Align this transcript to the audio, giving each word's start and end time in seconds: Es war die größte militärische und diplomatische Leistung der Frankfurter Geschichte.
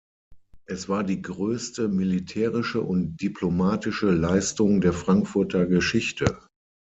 Es 0.65 0.89
war 0.89 1.03
die 1.03 1.21
größte 1.21 1.87
militärische 1.87 2.81
und 2.81 3.17
diplomatische 3.21 4.09
Leistung 4.09 4.81
der 4.81 4.93
Frankfurter 4.93 5.67
Geschichte. 5.67 6.41